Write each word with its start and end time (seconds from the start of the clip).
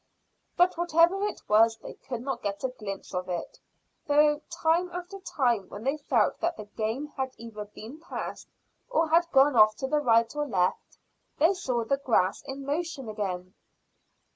But 0.57 0.79
whatever 0.79 1.21
it 1.25 1.43
was 1.47 1.77
they 1.77 1.93
could 1.93 2.21
not 2.21 2.41
get 2.41 2.63
a 2.63 2.69
glimpse 2.69 3.13
of 3.13 3.29
it, 3.29 3.59
though 4.07 4.41
time 4.49 4.89
after 4.89 5.19
time, 5.19 5.69
when 5.69 5.83
they 5.83 5.97
felt 5.97 6.39
that 6.39 6.57
the 6.57 6.65
game 6.65 7.09
had 7.17 7.35
either 7.37 7.65
been 7.65 7.99
passed 7.99 8.47
or 8.89 9.09
had 9.09 9.29
gone 9.31 9.55
off 9.55 9.75
to 9.75 9.85
right 9.85 10.35
or 10.35 10.47
left, 10.47 10.97
they 11.37 11.53
saw 11.53 11.83
the 11.85 11.97
grass 11.97 12.41
in 12.47 12.65
motion 12.65 13.09
again. 13.09 13.53